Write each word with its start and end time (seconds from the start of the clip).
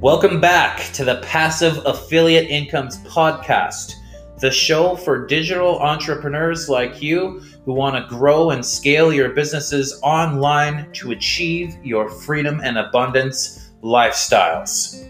Welcome 0.00 0.40
back 0.40 0.80
to 0.94 1.04
the 1.04 1.16
Passive 1.16 1.76
Affiliate 1.84 2.48
Incomes 2.48 2.96
Podcast, 3.00 3.96
the 4.38 4.50
show 4.50 4.96
for 4.96 5.26
digital 5.26 5.78
entrepreneurs 5.78 6.70
like 6.70 7.02
you 7.02 7.42
who 7.66 7.74
want 7.74 7.96
to 7.96 8.16
grow 8.16 8.48
and 8.48 8.64
scale 8.64 9.12
your 9.12 9.28
businesses 9.28 10.00
online 10.02 10.90
to 10.92 11.10
achieve 11.10 11.76
your 11.84 12.08
freedom 12.08 12.62
and 12.64 12.78
abundance 12.78 13.72
lifestyles. 13.82 15.06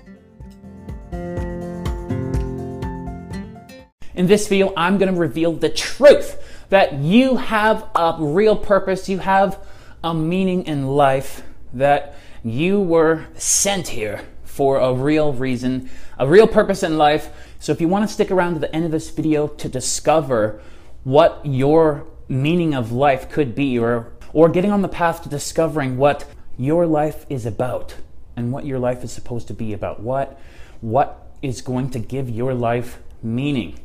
In 4.16 4.26
this 4.26 4.48
video, 4.48 4.72
I'm 4.76 4.98
going 4.98 5.14
to 5.14 5.20
reveal 5.20 5.52
the 5.52 5.68
truth 5.68 6.64
that 6.70 6.94
you 6.94 7.36
have 7.36 7.88
a 7.94 8.16
real 8.18 8.56
purpose, 8.56 9.08
you 9.08 9.18
have 9.18 9.64
a 10.02 10.12
meaning 10.12 10.66
in 10.66 10.88
life, 10.88 11.44
that 11.74 12.16
you 12.42 12.80
were 12.80 13.28
sent 13.36 13.86
here 13.86 14.24
for 14.50 14.78
a 14.78 14.92
real 14.92 15.32
reason, 15.32 15.88
a 16.18 16.26
real 16.26 16.46
purpose 16.46 16.82
in 16.82 16.98
life. 16.98 17.30
So 17.60 17.70
if 17.72 17.80
you 17.80 17.88
want 17.88 18.06
to 18.06 18.12
stick 18.12 18.30
around 18.30 18.54
to 18.54 18.60
the 18.60 18.74
end 18.74 18.84
of 18.84 18.90
this 18.90 19.08
video 19.10 19.46
to 19.46 19.68
discover 19.68 20.60
what 21.04 21.40
your 21.44 22.06
meaning 22.28 22.74
of 22.74 22.92
life 22.92 23.30
could 23.30 23.54
be 23.54 23.78
or 23.78 24.12
or 24.32 24.48
getting 24.48 24.70
on 24.70 24.82
the 24.82 24.88
path 24.88 25.22
to 25.22 25.28
discovering 25.28 25.96
what 25.96 26.24
your 26.56 26.86
life 26.86 27.26
is 27.28 27.46
about 27.46 27.96
and 28.36 28.52
what 28.52 28.64
your 28.64 28.78
life 28.78 29.02
is 29.02 29.12
supposed 29.12 29.48
to 29.48 29.54
be 29.54 29.72
about. 29.72 30.00
What 30.00 30.38
what 30.80 31.32
is 31.42 31.62
going 31.62 31.90
to 31.90 31.98
give 31.98 32.28
your 32.28 32.52
life 32.52 32.98
meaning. 33.22 33.78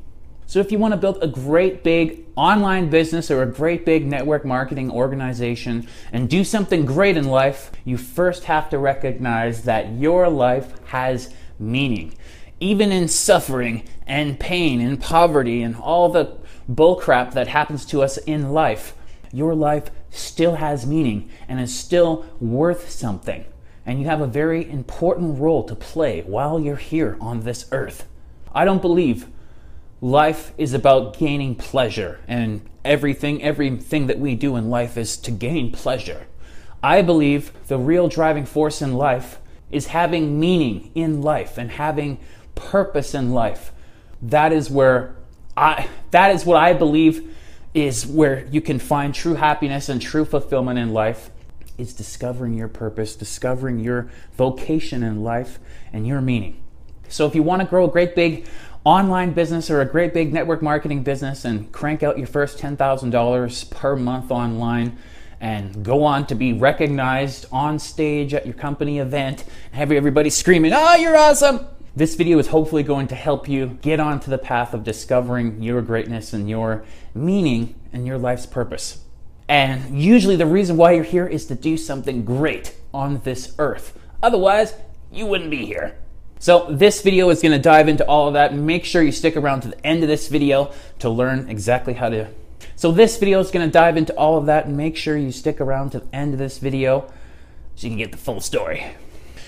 So 0.48 0.60
if 0.60 0.72
you 0.72 0.78
want 0.78 0.94
to 0.94 0.98
build 0.98 1.24
a 1.24 1.28
great 1.28 1.84
big 1.84 2.26
online 2.36 2.90
business 2.90 3.32
or 3.32 3.42
a 3.42 3.48
great 3.48 3.86
big 3.86 4.06
network 4.06 4.46
marketing 4.46 4.92
organization 4.92 5.88
and 6.12 6.30
do 6.30 6.44
something 6.44 6.86
great 6.86 7.18
in 7.18 7.26
life, 7.26 7.72
you 7.84 7.98
first 7.98 8.44
have 8.44 8.70
to 8.70 8.78
recognize 8.78 9.64
that 9.64 9.94
your 9.94 10.30
life 10.30 10.74
has 10.86 11.34
meaning. 11.58 12.14
Even 12.60 12.92
in 12.92 13.08
suffering 13.08 13.84
and 14.06 14.40
pain 14.40 14.82
and 14.82 15.02
poverty 15.02 15.64
and 15.64 15.76
all 15.76 16.10
the 16.10 16.38
bullcrap 16.72 17.34
that 17.34 17.48
happens 17.48 17.86
to 17.88 18.02
us 18.02 18.18
in 18.18 18.52
life, 18.52 18.94
your 19.34 19.56
life 19.56 19.90
still 20.12 20.56
has 20.56 20.86
meaning 20.86 21.30
and 21.48 21.60
is 21.60 21.78
still 21.78 22.26
worth 22.40 22.90
something. 22.90 23.46
And 23.86 24.00
you 24.00 24.06
have 24.06 24.22
a 24.22 24.28
very 24.28 24.70
important 24.70 25.40
role 25.40 25.64
to 25.64 25.76
play 25.76 26.22
while 26.22 26.60
you're 26.60 26.76
here 26.76 27.18
on 27.20 27.42
this 27.42 27.68
earth. 27.72 28.08
I 28.54 28.64
don't 28.64 28.82
believe 28.82 29.28
life 30.02 30.52
is 30.58 30.74
about 30.74 31.18
gaining 31.18 31.56
pleasure 31.56 32.20
and 32.28 32.62
everything 32.84 33.42
everything 33.42 34.08
that 34.08 34.20
we 34.20 34.36
do 34.36 34.56
in 34.56 34.70
life 34.70 34.98
is 34.98 35.18
to 35.18 35.32
gain 35.32 35.72
pleasure. 35.72 36.28
I 36.84 37.02
believe 37.02 37.52
the 37.68 37.78
real 37.78 38.08
driving 38.08 38.46
force 38.46 38.82
in 38.82 38.94
life 38.94 39.40
is 39.72 39.88
having 39.88 40.40
meaning 40.40 40.92
in 40.94 41.22
life 41.22 41.58
and 41.58 41.72
having 41.72 42.20
purpose 42.54 43.16
in 43.16 43.34
life. 43.34 43.72
That 44.22 44.54
is 44.54 44.70
where 44.70 45.16
i 45.58 45.88
that 46.12 46.32
is 46.32 46.46
what 46.46 46.58
i 46.58 46.74
believe 46.74 47.34
is 47.74 48.06
where 48.06 48.46
you 48.48 48.62
can 48.62 48.78
find 48.78 49.14
true 49.14 49.36
happiness 49.36 49.90
and 49.90 50.02
true 50.02 50.26
fulfillment 50.26 50.78
in 50.78 50.92
life 50.92 51.30
is 51.78 51.94
discovering 51.94 52.54
your 52.54 52.68
purpose 52.68 53.16
discovering 53.16 53.80
your 53.80 54.10
vocation 54.38 55.04
in 55.04 55.24
life 55.24 55.60
and 55.92 56.06
your 56.08 56.22
meaning. 56.22 56.62
So 57.10 57.26
if 57.26 57.36
you 57.36 57.44
want 57.44 57.62
to 57.62 57.68
grow 57.68 57.86
a 57.86 57.92
great 57.92 58.16
big 58.16 58.46
online 58.86 59.32
business 59.32 59.72
or 59.72 59.82
a 59.82 59.86
great 59.86 60.14
big 60.14 60.32
network 60.32 60.62
marketing 60.62 61.02
business 61.02 61.44
and 61.44 61.72
crank 61.72 62.04
out 62.04 62.20
your 62.20 62.28
first 62.28 62.60
$10,000 62.60 63.70
per 63.72 63.96
month 63.96 64.30
online 64.32 64.96
and 65.42 65.84
go 65.84 66.04
on 66.04 66.26
to 66.28 66.36
be 66.36 66.54
recognized 66.54 67.48
on 67.52 67.80
stage 67.80 68.34
at 68.36 68.46
your 68.46 68.54
company 68.54 69.00
event 69.00 69.44
have 69.72 69.92
everybody 69.92 70.30
screaming, 70.30 70.72
Oh, 70.74 70.96
you're 70.96 71.18
awesome! 71.18 71.66
This 71.96 72.14
video 72.14 72.38
is 72.38 72.48
hopefully 72.48 72.84
going 72.84 73.08
to 73.08 73.16
help 73.16 73.50
you 73.50 73.80
get 73.82 74.00
onto 74.00 74.30
the 74.30 74.38
path 74.38 74.74
of 74.74 74.84
discovering 74.84 75.64
your 75.64 75.82
greatness 75.82 76.32
and 76.32 76.48
your 76.48 76.86
meaning 77.16 77.74
and 77.92 78.06
your 78.06 78.20
life's 78.20 78.46
purpose. 78.46 79.04
And 79.48 80.00
usually, 80.00 80.36
the 80.36 80.46
reason 80.46 80.78
why 80.78 80.92
you're 80.92 81.04
here 81.04 81.28
is 81.28 81.46
to 81.48 81.56
do 81.56 81.78
something 81.78 82.26
great 82.26 82.76
on 82.94 83.22
this 83.24 83.56
earth. 83.60 83.98
Otherwise, 84.22 84.76
you 85.12 85.26
wouldn't 85.26 85.52
be 85.52 85.66
here. 85.66 85.96
So 86.40 86.68
this 86.70 87.02
video 87.02 87.30
is 87.30 87.42
going 87.42 87.54
to 87.54 87.60
dive 87.60 87.88
into 87.88 88.06
all 88.08 88.28
of 88.28 88.34
that. 88.34 88.54
Make 88.54 88.86
sure 88.86 89.02
you 89.02 89.12
stick 89.12 89.38
around 89.38 89.62
to 89.62 89.70
the 89.70 89.86
end 89.86 90.04
of 90.04 90.10
this 90.10 90.28
video 90.28 90.72
to 91.00 91.10
learn 91.10 91.50
exactly 91.50 91.94
how 91.94 92.10
to. 92.10 92.28
So 92.76 92.92
this 92.92 93.18
video 93.18 93.40
is 93.40 93.52
going 93.52 93.68
to 93.68 93.72
dive 93.72 93.98
into 93.98 94.14
all 94.16 94.38
of 94.38 94.46
that. 94.48 94.66
And 94.66 94.78
make 94.78 94.98
sure 94.98 95.18
you 95.18 95.32
stick 95.32 95.62
around 95.62 95.92
to 95.92 96.02
the 96.02 96.16
end 96.16 96.34
of 96.34 96.40
this 96.40 96.58
video 96.58 97.12
so 97.76 97.88
you 97.88 97.92
can 97.92 97.98
get 97.98 98.12
the 98.12 98.18
full 98.18 98.42
story. 98.42 98.84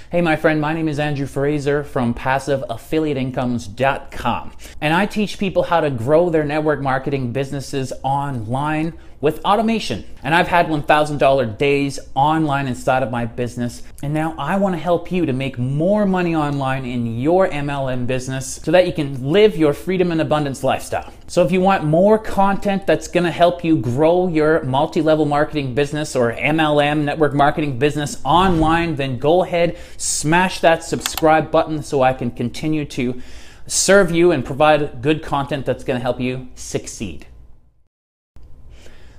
Hey, 0.09 0.21
my 0.21 0.37
friend, 0.37 0.61
my 0.61 0.73
name 0.73 0.87
is 0.87 0.99
Andrew 0.99 1.27
Fraser 1.27 1.83
from 1.83 2.13
PassiveAffiliateIncomes.com, 2.13 4.51
and 4.79 4.93
I 4.93 5.05
teach 5.05 5.37
people 5.37 5.63
how 5.63 5.81
to 5.81 5.89
grow 5.89 6.29
their 6.29 6.45
network 6.45 6.79
marketing 6.79 7.33
businesses 7.33 7.91
online 8.03 8.93
with 9.19 9.43
automation. 9.43 10.05
And 10.23 10.35
I've 10.35 10.47
had 10.47 10.67
$1,000 10.67 11.57
days 11.57 11.99
online 12.13 12.67
inside 12.67 13.01
of 13.01 13.11
my 13.11 13.25
business. 13.25 13.81
And 14.03 14.13
now 14.13 14.35
I 14.37 14.57
want 14.57 14.75
to 14.75 14.79
help 14.79 15.11
you 15.11 15.25
to 15.25 15.33
make 15.33 15.57
more 15.57 16.05
money 16.05 16.35
online 16.35 16.85
in 16.85 17.19
your 17.19 17.47
MLM 17.47 18.05
business 18.05 18.61
so 18.63 18.71
that 18.71 18.85
you 18.85 18.93
can 18.93 19.31
live 19.31 19.57
your 19.57 19.73
freedom 19.73 20.11
and 20.11 20.21
abundance 20.21 20.63
lifestyle. 20.63 21.11
So 21.27 21.43
if 21.43 21.51
you 21.51 21.61
want 21.61 21.83
more 21.83 22.19
content 22.19 22.85
that's 22.85 23.07
going 23.07 23.23
to 23.23 23.31
help 23.31 23.63
you 23.63 23.77
grow 23.77 24.27
your 24.27 24.63
multi-level 24.63 25.25
marketing 25.25 25.73
business 25.73 26.15
or 26.15 26.33
MLM 26.33 27.03
network 27.03 27.33
marketing 27.33 27.79
business 27.79 28.21
online, 28.23 28.95
then 28.95 29.17
go 29.17 29.43
ahead, 29.43 29.77
smash 29.97 30.59
that 30.59 30.83
subscribe 30.83 31.49
button 31.49 31.81
so 31.81 32.03
I 32.03 32.13
can 32.13 32.29
continue 32.29 32.85
to 32.85 33.21
serve 33.65 34.11
you 34.11 34.31
and 34.31 34.45
provide 34.45 35.01
good 35.01 35.23
content 35.23 35.65
that's 35.65 35.83
going 35.83 35.99
to 35.99 36.03
help 36.03 36.21
you 36.21 36.47
succeed. 36.55 37.27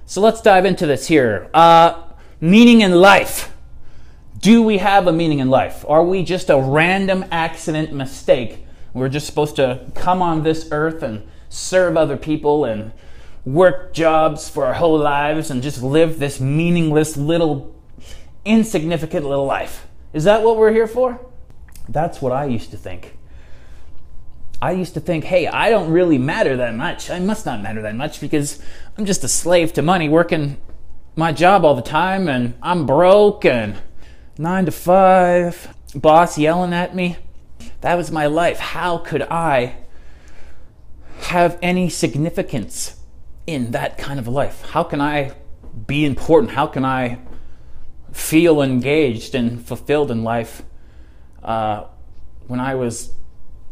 So 0.08 0.22
let's 0.22 0.40
dive 0.40 0.64
into 0.64 0.86
this 0.86 1.06
here. 1.06 1.50
Uh, 1.52 2.02
meaning 2.40 2.80
in 2.80 2.92
life. 2.92 3.54
Do 4.40 4.62
we 4.62 4.78
have 4.78 5.06
a 5.06 5.12
meaning 5.12 5.40
in 5.40 5.50
life? 5.50 5.84
Are 5.86 6.02
we 6.02 6.24
just 6.24 6.48
a 6.48 6.58
random 6.58 7.26
accident 7.30 7.92
mistake? 7.92 8.64
We're 8.94 9.10
just 9.10 9.26
supposed 9.26 9.56
to 9.56 9.84
come 9.94 10.22
on 10.22 10.44
this 10.44 10.70
earth 10.72 11.02
and 11.02 11.28
serve 11.50 11.98
other 11.98 12.16
people 12.16 12.64
and 12.64 12.92
work 13.44 13.92
jobs 13.92 14.48
for 14.48 14.64
our 14.64 14.72
whole 14.72 14.98
lives 14.98 15.50
and 15.50 15.62
just 15.62 15.82
live 15.82 16.18
this 16.18 16.40
meaningless 16.40 17.18
little, 17.18 17.76
insignificant 18.46 19.26
little 19.26 19.44
life. 19.44 19.88
Is 20.14 20.24
that 20.24 20.42
what 20.42 20.56
we're 20.56 20.72
here 20.72 20.88
for? 20.88 21.20
That's 21.86 22.22
what 22.22 22.32
I 22.32 22.46
used 22.46 22.70
to 22.70 22.78
think. 22.78 23.17
I 24.60 24.72
used 24.72 24.94
to 24.94 25.00
think, 25.00 25.24
hey, 25.24 25.46
I 25.46 25.70
don't 25.70 25.90
really 25.90 26.18
matter 26.18 26.56
that 26.56 26.74
much. 26.74 27.10
I 27.10 27.20
must 27.20 27.46
not 27.46 27.62
matter 27.62 27.80
that 27.82 27.94
much 27.94 28.20
because 28.20 28.60
I'm 28.96 29.04
just 29.04 29.22
a 29.22 29.28
slave 29.28 29.72
to 29.74 29.82
money 29.82 30.08
working 30.08 30.56
my 31.14 31.32
job 31.32 31.64
all 31.64 31.76
the 31.76 31.82
time 31.82 32.28
and 32.28 32.54
I'm 32.60 32.84
broke 32.84 33.44
and 33.44 33.76
nine 34.36 34.64
to 34.66 34.72
five, 34.72 35.74
boss 35.94 36.38
yelling 36.38 36.72
at 36.72 36.94
me. 36.94 37.16
That 37.82 37.94
was 37.94 38.10
my 38.10 38.26
life. 38.26 38.58
How 38.58 38.98
could 38.98 39.22
I 39.22 39.76
have 41.22 41.56
any 41.62 41.88
significance 41.88 43.00
in 43.46 43.70
that 43.72 43.96
kind 43.96 44.18
of 44.18 44.26
life? 44.26 44.62
How 44.70 44.82
can 44.82 45.00
I 45.00 45.32
be 45.86 46.04
important? 46.04 46.52
How 46.52 46.66
can 46.66 46.84
I 46.84 47.18
feel 48.12 48.60
engaged 48.60 49.36
and 49.36 49.64
fulfilled 49.64 50.10
in 50.10 50.24
life 50.24 50.62
uh, 51.44 51.84
when 52.48 52.58
I 52.58 52.74
was 52.74 53.12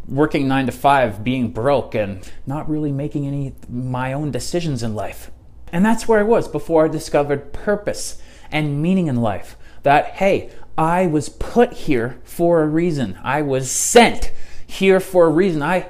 working 0.09 0.49
nine 0.49 0.67
to 0.67 0.73
five, 0.73 1.25
being 1.25 1.51
broke, 1.51 1.95
and 1.95 2.31
not 2.47 2.69
really 2.69 2.93
making 2.93 3.27
any 3.27 3.55
my 3.69 4.13
own 4.13 4.31
decisions 4.31 4.83
in 4.83 4.95
life. 4.95 5.31
And 5.73 5.85
that's 5.85 6.07
where 6.07 6.21
I 6.21 6.25
was 6.25 6.49
before 6.49 6.85
I 6.85 6.89
discovered 6.89 7.53
purpose 7.53 8.21
and 8.51 8.81
meaning 8.81 9.09
in 9.09 9.17
life. 9.17 9.57
That, 9.83 10.07
hey, 10.15 10.51
I 10.79 11.07
was 11.07 11.29
put 11.29 11.73
here 11.73 12.21
for 12.25 12.63
a 12.63 12.67
reason. 12.67 13.19
I 13.23 13.43
was 13.43 13.71
sent 13.71 14.33
here 14.67 15.01
for 15.01 15.27
a 15.27 15.31
reason. 15.31 15.63
I 15.63 15.89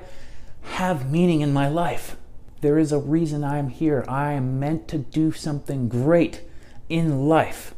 have 0.62 1.10
meaning 1.10 1.40
in 1.40 1.52
my 1.52 1.68
life. 1.68 2.16
There 2.60 2.78
is 2.78 2.92
a 2.92 2.98
reason 2.98 3.44
I 3.44 3.58
am 3.58 3.68
here. 3.68 4.04
I 4.08 4.32
am 4.32 4.58
meant 4.58 4.88
to 4.88 4.98
do 4.98 5.32
something 5.32 5.88
great 5.88 6.42
in 6.88 7.28
life. 7.28 7.74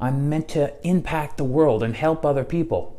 I'm 0.00 0.28
meant 0.28 0.48
to 0.50 0.74
impact 0.86 1.36
the 1.36 1.44
world 1.44 1.82
and 1.82 1.94
help 1.96 2.24
other 2.24 2.44
people. 2.44 2.97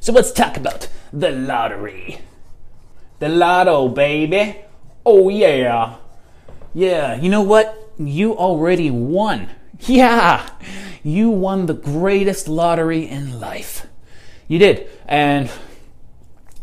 So 0.00 0.12
let's 0.12 0.32
talk 0.32 0.56
about 0.56 0.88
the 1.12 1.30
lottery. 1.30 2.20
The 3.18 3.28
lotto, 3.28 3.88
baby. 3.88 4.56
Oh, 5.04 5.28
yeah. 5.28 5.96
Yeah, 6.74 7.16
you 7.16 7.28
know 7.28 7.42
what? 7.42 7.92
You 7.98 8.36
already 8.36 8.90
won. 8.90 9.50
Yeah, 9.82 10.48
you 11.04 11.30
won 11.30 11.66
the 11.66 11.74
greatest 11.74 12.48
lottery 12.48 13.08
in 13.08 13.38
life. 13.38 13.86
You 14.48 14.58
did. 14.58 14.88
And 15.06 15.48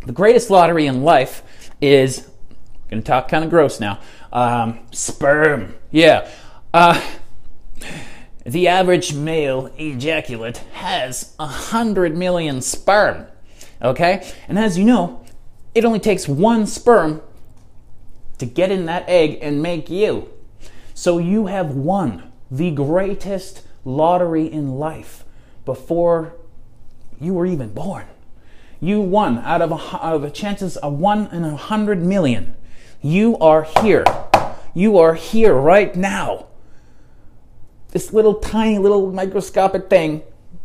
the 0.06 0.12
greatest 0.12 0.50
lottery 0.50 0.86
in 0.86 1.04
life 1.04 1.72
is, 1.80 2.28
I'm 2.50 2.90
going 2.90 3.04
to 3.04 3.08
talk 3.08 3.30
kind 3.30 3.46
of 3.46 3.50
gross 3.50 3.80
now, 3.80 4.02
um, 4.34 4.80
sperm. 4.92 5.76
Yeah. 5.92 6.30
Uh, 6.74 7.02
the 8.46 8.68
average 8.68 9.14
male 9.14 9.72
ejaculate 9.78 10.58
has 10.74 11.34
a 11.40 11.48
hundred 11.48 12.16
million 12.16 12.62
sperm. 12.62 13.26
Okay? 13.82 14.32
And 14.48 14.60
as 14.60 14.78
you 14.78 14.86
know, 14.86 15.26
it 15.74 15.84
only 15.84 16.00
takes 16.00 16.28
one 16.28 16.68
sperm 16.68 17.22
to 18.38 18.46
get 18.46 18.72
in 18.72 18.86
that 18.86 19.10
egg 19.10 19.40
and 19.42 19.62
make 19.62 19.90
you. 19.90 20.30
So 20.94 21.18
you 21.18 21.48
have 21.48 21.72
won 21.72 22.32
the 22.52 22.72
greatest 22.72 23.64
lottery 23.84 24.52
in 24.52 24.76
life 24.76 25.26
before 25.66 26.36
you 27.20 27.34
were 27.34 27.46
even 27.46 27.74
born. 27.74 28.06
You 28.80 29.02
won 29.02 29.40
out 29.40 29.62
of, 29.62 29.72
a, 29.72 29.76
out 29.76 30.16
of 30.16 30.22
the 30.22 30.30
chances 30.30 30.78
of 30.78 30.94
one 30.94 31.28
in 31.32 31.44
a 31.44 31.56
hundred 31.56 32.04
million. 32.04 32.56
You 33.02 33.38
are 33.40 33.64
here. 33.82 34.06
You 34.74 34.98
are 35.00 35.16
here 35.16 35.56
right 35.56 35.96
now. 35.96 36.48
This 37.96 38.12
little 38.12 38.34
tiny 38.34 38.78
little 38.78 39.10
microscopic 39.14 39.90
thing 39.90 40.22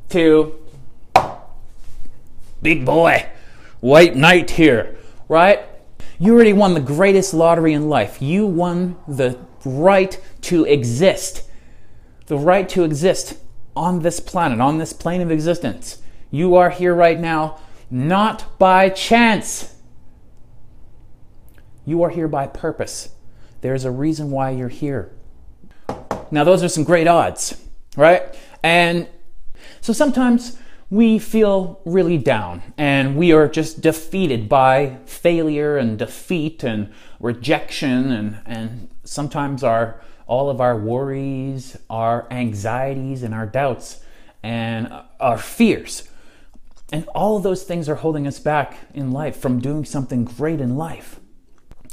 to 0.08 0.52
big 2.60 2.84
boy, 2.84 3.24
white 3.78 4.16
knight 4.16 4.50
here, 4.50 4.98
right? 5.28 5.60
You 6.18 6.34
already 6.34 6.52
won 6.52 6.74
the 6.74 6.80
greatest 6.80 7.32
lottery 7.32 7.72
in 7.72 7.88
life. 7.88 8.20
You 8.20 8.46
won 8.46 8.96
the 9.06 9.38
right 9.64 10.20
to 10.40 10.64
exist. 10.64 11.48
The 12.26 12.36
right 12.36 12.68
to 12.70 12.82
exist 12.82 13.38
on 13.76 14.02
this 14.02 14.18
planet, 14.18 14.60
on 14.60 14.78
this 14.78 14.92
plane 14.92 15.20
of 15.20 15.30
existence. 15.30 16.02
You 16.32 16.56
are 16.56 16.70
here 16.70 16.96
right 16.96 17.20
now, 17.20 17.60
not 17.92 18.58
by 18.58 18.88
chance. 18.88 19.76
You 21.86 22.02
are 22.02 22.10
here 22.10 22.26
by 22.26 22.48
purpose. 22.48 23.10
There's 23.60 23.84
a 23.84 23.92
reason 23.92 24.32
why 24.32 24.50
you're 24.50 24.68
here. 24.68 25.12
Now, 26.30 26.44
those 26.44 26.62
are 26.62 26.68
some 26.68 26.84
great 26.84 27.06
odds, 27.06 27.60
right? 27.96 28.22
And 28.62 29.08
so 29.80 29.92
sometimes 29.92 30.58
we 30.90 31.18
feel 31.18 31.80
really 31.84 32.18
down 32.18 32.62
and 32.76 33.16
we 33.16 33.32
are 33.32 33.48
just 33.48 33.80
defeated 33.80 34.48
by 34.48 34.98
failure 35.06 35.76
and 35.76 35.98
defeat 35.98 36.64
and 36.64 36.92
rejection 37.20 38.10
and, 38.10 38.38
and 38.44 38.90
sometimes 39.04 39.62
our 39.62 40.00
all 40.30 40.48
of 40.48 40.60
our 40.60 40.76
worries, 40.76 41.76
our 41.90 42.24
anxieties 42.30 43.24
and 43.24 43.34
our 43.34 43.46
doubts 43.46 44.00
and 44.44 44.92
our 45.18 45.36
fears. 45.36 46.08
And 46.92 47.04
all 47.16 47.36
of 47.36 47.42
those 47.42 47.64
things 47.64 47.88
are 47.88 47.96
holding 47.96 48.28
us 48.28 48.38
back 48.38 48.76
in 48.94 49.10
life 49.10 49.36
from 49.36 49.58
doing 49.58 49.84
something 49.84 50.24
great 50.24 50.60
in 50.60 50.76
life. 50.76 51.18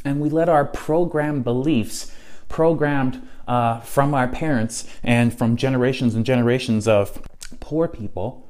And 0.05 0.21
we 0.21 0.29
let 0.29 0.49
our 0.49 0.65
programmed 0.65 1.45
beliefs, 1.45 2.11
programmed 2.47 3.27
uh, 3.47 3.79
from 3.81 4.13
our 4.13 4.27
parents 4.27 4.87
and 5.03 5.37
from 5.37 5.55
generations 5.55 6.15
and 6.15 6.25
generations 6.25 6.87
of 6.87 7.21
poor 7.59 7.87
people, 7.87 8.47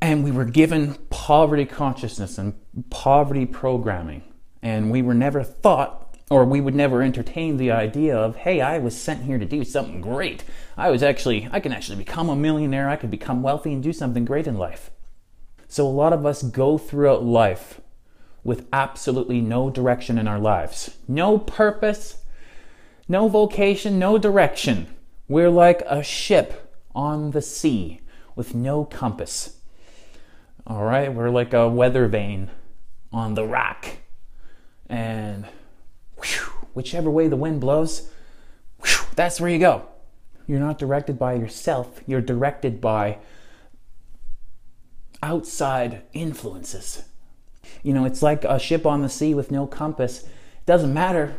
and 0.00 0.24
we 0.24 0.30
were 0.30 0.44
given 0.44 0.94
poverty 1.10 1.64
consciousness 1.64 2.38
and 2.38 2.54
poverty 2.90 3.46
programming. 3.46 4.22
And 4.62 4.90
we 4.90 5.02
were 5.02 5.14
never 5.14 5.42
thought 5.42 6.08
or 6.30 6.44
we 6.44 6.60
would 6.60 6.74
never 6.74 7.02
entertain 7.02 7.56
the 7.56 7.70
idea 7.70 8.16
of, 8.16 8.36
hey, 8.36 8.60
I 8.60 8.78
was 8.78 8.96
sent 8.96 9.22
here 9.22 9.38
to 9.38 9.46
do 9.46 9.64
something 9.64 10.00
great. 10.00 10.44
I 10.76 10.90
was 10.90 11.02
actually, 11.02 11.48
I 11.50 11.60
can 11.60 11.72
actually 11.72 11.96
become 11.96 12.28
a 12.28 12.36
millionaire, 12.36 12.88
I 12.88 12.96
could 12.96 13.10
become 13.10 13.42
wealthy 13.42 13.72
and 13.72 13.82
do 13.82 13.92
something 13.92 14.24
great 14.24 14.46
in 14.46 14.58
life. 14.58 14.90
So 15.68 15.86
a 15.86 15.88
lot 15.88 16.12
of 16.12 16.26
us 16.26 16.42
go 16.42 16.78
throughout 16.78 17.24
life 17.24 17.80
with 18.44 18.66
absolutely 18.72 19.40
no 19.40 19.70
direction 19.70 20.18
in 20.18 20.28
our 20.28 20.38
lives, 20.38 20.96
no 21.06 21.38
purpose, 21.38 22.18
no 23.08 23.28
vocation, 23.28 23.98
no 23.98 24.18
direction. 24.18 24.94
We're 25.28 25.50
like 25.50 25.82
a 25.86 26.02
ship 26.02 26.74
on 26.94 27.30
the 27.30 27.42
sea 27.42 28.00
with 28.36 28.54
no 28.54 28.84
compass. 28.84 29.56
All 30.66 30.84
right, 30.84 31.12
we're 31.12 31.30
like 31.30 31.54
a 31.54 31.68
weather 31.68 32.06
vane 32.06 32.50
on 33.12 33.34
the 33.34 33.46
rock. 33.46 33.86
And 34.88 35.46
whew, 36.22 36.52
whichever 36.74 37.10
way 37.10 37.28
the 37.28 37.36
wind 37.36 37.60
blows, 37.60 38.10
whew, 38.84 39.06
that's 39.16 39.40
where 39.40 39.50
you 39.50 39.58
go. 39.58 39.88
You're 40.46 40.60
not 40.60 40.78
directed 40.78 41.18
by 41.18 41.34
yourself, 41.34 42.00
you're 42.06 42.20
directed 42.20 42.80
by 42.80 43.18
outside 45.22 46.02
influences. 46.12 47.02
You 47.82 47.92
know, 47.92 48.04
it's 48.04 48.22
like 48.22 48.44
a 48.44 48.58
ship 48.58 48.86
on 48.86 49.02
the 49.02 49.08
sea 49.08 49.34
with 49.34 49.50
no 49.50 49.66
compass. 49.66 50.22
It 50.22 50.66
doesn't 50.66 50.92
matter 50.92 51.36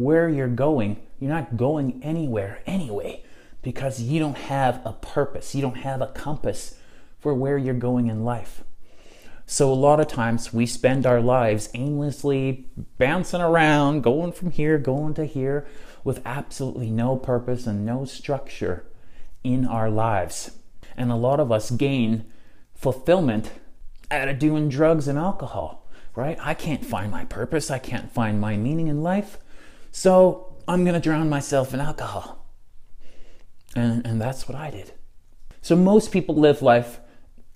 where 0.00 0.28
you're 0.28 0.48
going, 0.48 1.00
you're 1.18 1.30
not 1.30 1.56
going 1.56 2.02
anywhere 2.02 2.62
anyway 2.66 3.22
because 3.62 4.00
you 4.00 4.18
don't 4.18 4.38
have 4.38 4.80
a 4.84 4.92
purpose, 4.92 5.54
you 5.54 5.62
don't 5.62 5.78
have 5.78 6.00
a 6.00 6.06
compass 6.08 6.76
for 7.18 7.34
where 7.34 7.58
you're 7.58 7.74
going 7.74 8.08
in 8.08 8.24
life. 8.24 8.64
So, 9.46 9.72
a 9.72 9.74
lot 9.74 9.98
of 9.98 10.06
times 10.06 10.52
we 10.52 10.64
spend 10.64 11.04
our 11.06 11.20
lives 11.20 11.70
aimlessly 11.74 12.66
bouncing 12.98 13.40
around, 13.40 14.02
going 14.02 14.30
from 14.30 14.52
here, 14.52 14.78
going 14.78 15.14
to 15.14 15.24
here, 15.24 15.66
with 16.04 16.22
absolutely 16.24 16.88
no 16.88 17.16
purpose 17.16 17.66
and 17.66 17.84
no 17.84 18.04
structure 18.04 18.84
in 19.42 19.66
our 19.66 19.90
lives. 19.90 20.52
And 20.96 21.10
a 21.10 21.16
lot 21.16 21.40
of 21.40 21.50
us 21.50 21.70
gain 21.72 22.26
fulfillment 22.74 23.50
out 24.10 24.28
of 24.28 24.38
doing 24.38 24.68
drugs 24.68 25.08
and 25.08 25.18
alcohol, 25.18 25.88
right? 26.14 26.38
I 26.40 26.54
can't 26.54 26.84
find 26.84 27.10
my 27.10 27.24
purpose, 27.24 27.70
I 27.70 27.78
can't 27.78 28.12
find 28.12 28.40
my 28.40 28.56
meaning 28.56 28.88
in 28.88 29.02
life, 29.02 29.38
so 29.90 30.56
I'm 30.66 30.84
gonna 30.84 31.00
drown 31.00 31.28
myself 31.28 31.74
in 31.74 31.80
alcohol. 31.80 32.46
And, 33.74 34.04
and 34.06 34.20
that's 34.20 34.48
what 34.48 34.56
I 34.56 34.70
did. 34.70 34.92
So, 35.62 35.76
most 35.76 36.10
people 36.10 36.34
live 36.34 36.62
life 36.62 37.00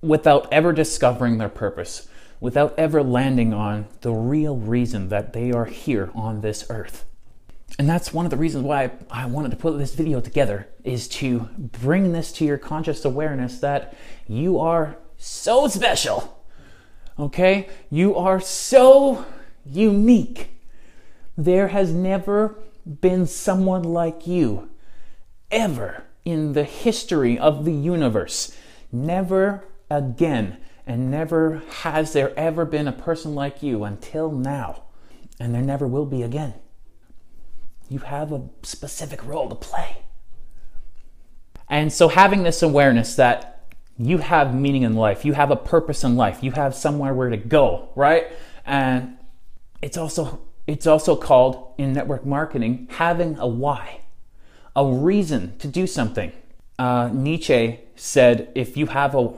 without 0.03 0.53
ever 0.53 0.73
discovering 0.73 1.39
their 1.39 1.49
purpose, 1.49 2.09
without 2.41 2.75
ever 2.79 3.03
landing 3.03 3.55
on 3.55 3.87
the 4.03 4.13
real 4.13 4.57
reason 4.57 5.09
that 5.09 5.33
they 5.33 5.51
are 5.51 5.65
here 5.65 6.11
on 6.15 6.41
this 6.41 6.67
earth. 6.69 7.05
And 7.79 7.89
that's 7.89 8.13
one 8.13 8.27
of 8.27 8.31
the 8.31 8.37
reasons 8.37 8.65
why 8.65 8.93
I 9.11 9.27
wanted 9.27 9.51
to 9.51 9.57
put 9.57 9.77
this 9.79 9.95
video 9.95 10.21
together 10.21 10.69
is 10.85 11.09
to 11.09 11.49
bring 11.59 12.13
this 12.13 12.31
to 12.33 12.45
your 12.45 12.59
conscious 12.59 13.05
awareness 13.05 13.59
that 13.61 13.97
you 14.29 14.61
are 14.61 14.97
so 15.17 15.67
special. 15.67 16.45
Okay? 17.19 17.69
You 17.91 18.15
are 18.17 18.39
so 18.41 19.25
unique. 19.65 20.51
There 21.37 21.69
has 21.69 21.93
never 21.93 22.59
been 23.01 23.27
someone 23.27 23.83
like 23.83 24.27
you 24.27 24.71
ever 25.51 26.05
in 26.25 26.53
the 26.53 26.65
history 26.65 27.39
of 27.39 27.65
the 27.65 27.73
universe. 27.73 28.57
Never 28.93 29.65
again. 29.91 30.59
And 30.87 31.11
never 31.11 31.63
has 31.83 32.13
there 32.13 32.39
ever 32.39 32.65
been 32.65 32.87
a 32.87 32.93
person 32.93 33.35
like 33.35 33.63
you 33.63 33.85
until 33.85 34.31
now. 34.31 34.85
And 35.41 35.55
there 35.55 35.63
never 35.63 35.87
will 35.87 36.07
be 36.07 36.23
again. 36.23 36.55
You 37.89 38.01
have 38.01 38.33
a 38.33 38.49
specific 38.63 39.25
role 39.25 39.49
to 39.49 39.55
play. 39.55 39.99
And 41.69 41.93
so, 41.93 42.09
having 42.09 42.43
this 42.43 42.63
awareness 42.63 43.17
that 43.17 43.67
you 43.99 44.19
have 44.19 44.55
meaning 44.55 44.83
in 44.83 44.95
life, 44.95 45.25
you 45.25 45.33
have 45.33 45.51
a 45.51 45.57
purpose 45.57 46.05
in 46.05 46.17
life, 46.17 46.43
you 46.43 46.53
have 46.53 46.75
somewhere 46.75 47.15
where 47.15 47.31
to 47.31 47.37
go, 47.37 47.89
right? 47.95 48.27
And 48.67 49.17
it's 49.81 49.97
also 49.97 50.41
it's 50.67 50.87
also 50.87 51.17
called 51.17 51.75
in 51.79 51.93
network 51.93 52.25
marketing 52.25 52.89
having 52.93 53.37
a 53.39 53.47
why, 53.47 54.01
a 54.75 54.87
reason 54.87 55.59
to 55.59 55.69
do 55.69 55.87
something. 55.87 56.33
Uh, 56.79 57.11
Nietzsche 57.13 57.81
said, 57.97 58.51
if 58.55 58.77
you 58.77 58.87
have 58.87 59.15
a 59.15 59.33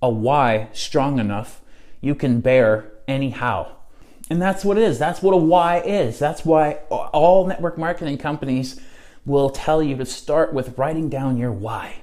a 0.00 0.08
why 0.08 0.68
strong 0.72 1.18
enough, 1.18 1.60
you 2.00 2.14
can 2.14 2.40
bear 2.40 2.90
anyhow. 3.06 3.72
And 4.30 4.40
that's 4.40 4.64
what 4.64 4.76
it 4.76 4.84
is. 4.84 4.98
That's 4.98 5.22
what 5.22 5.32
a 5.32 5.38
why 5.38 5.80
is. 5.80 6.18
That's 6.18 6.44
why 6.44 6.74
all 6.90 7.46
network 7.46 7.78
marketing 7.78 8.18
companies 8.18 8.80
will 9.24 9.50
tell 9.50 9.82
you 9.82 9.96
to 9.96 10.06
start 10.06 10.52
with 10.52 10.78
writing 10.78 11.08
down 11.08 11.36
your 11.36 11.52
why. 11.52 11.96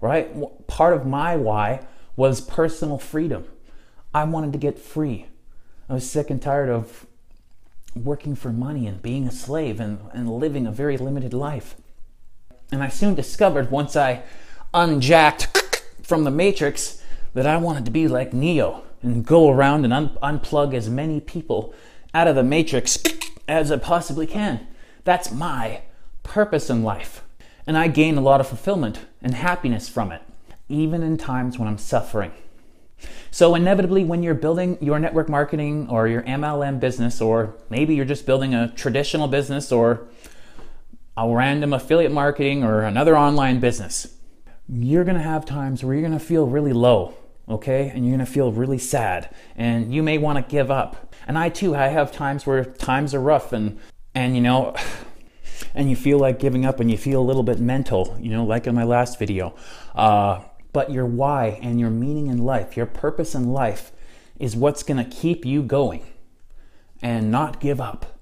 Right? 0.00 0.32
Part 0.66 0.94
of 0.94 1.06
my 1.06 1.36
why 1.36 1.86
was 2.16 2.40
personal 2.40 2.98
freedom. 2.98 3.44
I 4.14 4.24
wanted 4.24 4.52
to 4.52 4.58
get 4.58 4.78
free. 4.78 5.26
I 5.88 5.94
was 5.94 6.08
sick 6.08 6.30
and 6.30 6.40
tired 6.40 6.68
of 6.68 7.06
working 7.94 8.34
for 8.34 8.52
money 8.52 8.86
and 8.86 9.02
being 9.02 9.26
a 9.26 9.32
slave 9.32 9.80
and, 9.80 9.98
and 10.12 10.30
living 10.30 10.66
a 10.66 10.72
very 10.72 10.96
limited 10.96 11.34
life. 11.34 11.74
And 12.72 12.82
I 12.82 12.88
soon 12.88 13.14
discovered 13.14 13.70
once 13.70 13.96
I 13.96 14.22
unjacked 14.72 15.84
from 16.02 16.24
the 16.24 16.30
Matrix 16.30 17.02
that 17.34 17.46
I 17.46 17.56
wanted 17.56 17.84
to 17.84 17.90
be 17.90 18.08
like 18.08 18.32
Neo 18.32 18.82
and 19.02 19.24
go 19.24 19.50
around 19.50 19.84
and 19.84 19.92
un- 19.92 20.16
unplug 20.22 20.74
as 20.74 20.88
many 20.88 21.20
people 21.20 21.74
out 22.14 22.28
of 22.28 22.36
the 22.36 22.42
Matrix 22.42 22.98
as 23.48 23.72
I 23.72 23.78
possibly 23.78 24.26
can. 24.26 24.66
That's 25.04 25.32
my 25.32 25.82
purpose 26.22 26.70
in 26.70 26.82
life. 26.82 27.22
And 27.66 27.76
I 27.76 27.88
gain 27.88 28.16
a 28.16 28.22
lot 28.22 28.40
of 28.40 28.48
fulfillment 28.48 29.00
and 29.22 29.34
happiness 29.34 29.88
from 29.88 30.12
it, 30.12 30.22
even 30.68 31.02
in 31.02 31.16
times 31.16 31.58
when 31.58 31.68
I'm 31.68 31.78
suffering. 31.78 32.32
So, 33.30 33.54
inevitably, 33.54 34.04
when 34.04 34.22
you're 34.22 34.34
building 34.34 34.78
your 34.80 34.98
network 34.98 35.28
marketing 35.28 35.88
or 35.88 36.08
your 36.08 36.22
MLM 36.22 36.80
business, 36.80 37.20
or 37.20 37.54
maybe 37.68 37.94
you're 37.94 38.04
just 38.04 38.26
building 38.26 38.54
a 38.54 38.68
traditional 38.68 39.28
business 39.28 39.70
or 39.70 40.08
a 41.16 41.28
random 41.28 41.72
affiliate 41.72 42.12
marketing 42.12 42.64
or 42.64 42.82
another 42.82 43.16
online 43.16 43.60
business, 43.60 44.16
you're 44.68 45.04
to 45.04 45.22
have 45.22 45.44
times 45.44 45.84
where 45.84 45.94
you're 45.94 46.08
to 46.08 46.18
feel 46.18 46.46
really 46.46 46.72
low 46.72 47.14
okay? 47.50 47.90
And 47.92 48.06
you're 48.06 48.16
gonna 48.16 48.26
feel 48.26 48.52
really 48.52 48.78
sad 48.78 49.34
and 49.56 49.92
you 49.92 50.02
may 50.02 50.18
wanna 50.18 50.42
give 50.42 50.70
up. 50.70 51.14
And 51.26 51.36
I 51.36 51.48
too, 51.48 51.74
I 51.74 51.88
have 51.88 52.12
times 52.12 52.46
where 52.46 52.64
times 52.64 53.12
are 53.12 53.20
rough 53.20 53.52
and, 53.52 53.78
and 54.14 54.34
you 54.34 54.40
know, 54.40 54.74
and 55.74 55.90
you 55.90 55.96
feel 55.96 56.18
like 56.18 56.38
giving 56.38 56.64
up 56.64 56.80
and 56.80 56.90
you 56.90 56.96
feel 56.96 57.20
a 57.20 57.22
little 57.22 57.42
bit 57.42 57.58
mental, 57.58 58.16
you 58.20 58.30
know, 58.30 58.44
like 58.44 58.66
in 58.66 58.74
my 58.74 58.84
last 58.84 59.18
video. 59.18 59.54
Uh, 59.94 60.40
but 60.72 60.90
your 60.90 61.06
why 61.06 61.58
and 61.62 61.80
your 61.80 61.90
meaning 61.90 62.28
in 62.28 62.38
life, 62.38 62.76
your 62.76 62.86
purpose 62.86 63.34
in 63.34 63.52
life 63.52 63.92
is 64.38 64.56
what's 64.56 64.82
gonna 64.82 65.04
keep 65.04 65.44
you 65.44 65.62
going 65.62 66.06
and 67.02 67.30
not 67.30 67.60
give 67.60 67.80
up. 67.80 68.18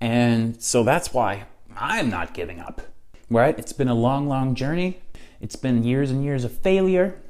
And 0.00 0.62
so 0.62 0.84
that's 0.84 1.12
why 1.12 1.46
I'm 1.76 2.08
not 2.10 2.34
giving 2.34 2.60
up, 2.60 2.82
right? 3.30 3.58
It's 3.58 3.72
been 3.72 3.88
a 3.88 3.94
long, 3.94 4.28
long 4.28 4.54
journey. 4.54 5.00
It's 5.40 5.56
been 5.56 5.84
years 5.84 6.10
and 6.10 6.24
years 6.24 6.44
of 6.44 6.52
failure, 6.52 7.20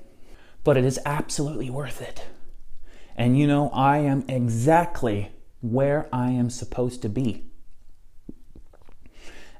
but 0.64 0.76
it 0.76 0.84
is 0.84 0.98
absolutely 1.04 1.70
worth 1.70 2.00
it. 2.00 2.26
And 3.16 3.38
you 3.38 3.46
know, 3.46 3.70
I 3.70 3.98
am 3.98 4.24
exactly 4.28 5.30
where 5.60 6.08
I 6.12 6.30
am 6.30 6.50
supposed 6.50 7.02
to 7.02 7.08
be. 7.08 7.50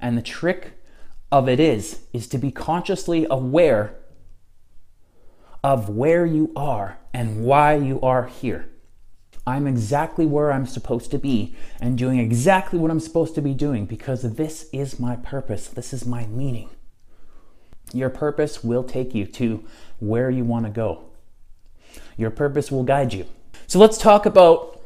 And 0.00 0.16
the 0.16 0.22
trick 0.22 0.74
of 1.30 1.48
it 1.48 1.60
is 1.60 2.00
is 2.12 2.26
to 2.28 2.38
be 2.38 2.50
consciously 2.50 3.26
aware 3.28 3.94
of 5.68 5.90
where 5.90 6.25
you 6.25 6.50
are 6.56 6.96
and 7.12 7.44
why 7.44 7.75
you 7.75 8.00
are 8.00 8.25
here. 8.25 8.66
I'm 9.46 9.66
exactly 9.66 10.25
where 10.25 10.50
I'm 10.50 10.64
supposed 10.64 11.10
to 11.10 11.18
be 11.18 11.54
and 11.78 11.98
doing 11.98 12.18
exactly 12.18 12.78
what 12.78 12.90
I'm 12.90 13.00
supposed 13.00 13.34
to 13.34 13.42
be 13.42 13.52
doing 13.52 13.84
because 13.84 14.22
this 14.22 14.70
is 14.72 14.98
my 14.98 15.16
purpose. 15.16 15.68
This 15.68 15.92
is 15.92 16.06
my 16.06 16.25
meaning. 16.28 16.70
Your 17.92 18.08
purpose 18.08 18.64
will 18.64 18.82
take 18.82 19.14
you 19.14 19.26
to 19.26 19.62
where 19.98 20.30
you 20.30 20.42
want 20.42 20.64
to 20.64 20.70
go. 20.70 21.04
Your 22.16 22.30
purpose 22.30 22.72
will 22.72 22.84
guide 22.84 23.12
you. 23.12 23.26
So 23.66 23.78
let's 23.78 23.98
talk 23.98 24.25
about 24.25 24.80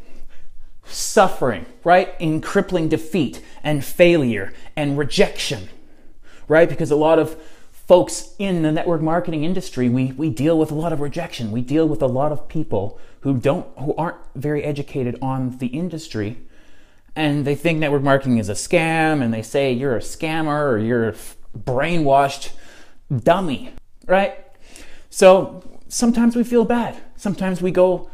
suffering, 0.82 1.64
right? 1.84 2.12
In 2.18 2.40
crippling 2.40 2.88
defeat 2.88 3.40
and 3.62 3.84
failure 3.84 4.52
and 4.74 4.98
rejection, 4.98 5.68
right? 6.48 6.68
Because 6.68 6.90
a 6.90 6.96
lot 6.96 7.20
of 7.20 7.40
folks 7.92 8.34
in 8.38 8.62
the 8.62 8.72
network 8.72 9.02
marketing 9.02 9.44
industry, 9.44 9.86
we, 9.90 10.12
we 10.12 10.30
deal 10.30 10.58
with 10.58 10.70
a 10.70 10.74
lot 10.74 10.94
of 10.94 11.00
rejection. 11.02 11.50
We 11.50 11.60
deal 11.60 11.86
with 11.86 12.00
a 12.00 12.06
lot 12.06 12.32
of 12.32 12.48
people 12.48 12.98
who 13.20 13.36
don't 13.36 13.66
who 13.78 13.94
aren't 13.96 14.16
very 14.34 14.64
educated 14.64 15.18
on 15.20 15.58
the 15.58 15.66
industry 15.66 16.38
and 17.14 17.44
they 17.44 17.54
think 17.54 17.78
network 17.78 18.02
marketing 18.02 18.38
is 18.38 18.48
a 18.48 18.54
scam 18.54 19.22
and 19.22 19.30
they 19.34 19.42
say 19.42 19.70
you're 19.70 19.94
a 19.94 20.00
scammer 20.00 20.72
or 20.72 20.78
you're 20.78 21.10
a 21.10 21.14
brainwashed 21.54 22.52
dummy, 23.14 23.74
right? 24.06 24.38
So 25.10 25.62
sometimes 25.88 26.34
we 26.34 26.44
feel 26.44 26.64
bad. 26.64 26.96
Sometimes 27.16 27.60
we 27.60 27.72
go 27.72 28.08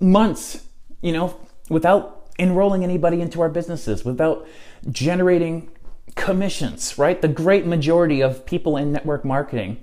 months, 0.00 0.66
you 1.00 1.12
know, 1.12 1.38
without 1.68 2.28
enrolling 2.40 2.82
anybody 2.82 3.20
into 3.20 3.40
our 3.40 3.50
businesses, 3.50 4.04
without 4.04 4.48
generating 4.90 5.70
commissions, 6.16 6.98
right? 6.98 7.20
The 7.20 7.28
great 7.28 7.66
majority 7.66 8.20
of 8.20 8.46
people 8.46 8.76
in 8.76 8.92
network 8.92 9.24
marketing 9.24 9.78